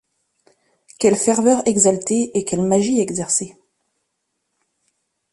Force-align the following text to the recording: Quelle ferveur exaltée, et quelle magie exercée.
Quelle 0.97 1.15
ferveur 1.15 1.61
exaltée, 1.67 2.35
et 2.35 2.43
quelle 2.43 2.63
magie 2.63 2.99
exercée. 2.99 3.55